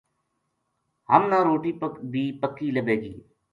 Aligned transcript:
ہمنا 1.09 1.39
روٹی 1.47 1.71
بی 2.11 2.23
پکی 2.41 2.67
لبھے 2.75 2.95
گی 3.01 3.13